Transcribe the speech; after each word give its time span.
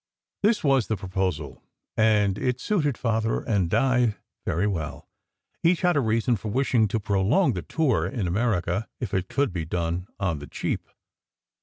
This 0.41 0.63
was 0.63 0.87
the 0.87 0.97
proposal, 0.97 1.61
and 1.95 2.39
it 2.39 2.59
suited 2.59 2.97
Father 2.97 3.41
and 3.41 3.69
Di 3.69 4.15
very 4.47 4.65
well. 4.65 5.07
Each 5.61 5.81
had 5.81 5.95
a 5.95 5.99
reason 6.01 6.37
for 6.37 6.49
wishing 6.49 6.87
to 6.87 6.99
prolong 6.99 7.53
the 7.53 7.61
tour 7.61 8.07
in 8.07 8.25
America, 8.27 8.87
if 8.99 9.13
it 9.13 9.29
could 9.29 9.53
be 9.53 9.63
done 9.63 10.07
"on 10.19 10.39
the 10.39 10.47
cheap." 10.47 10.89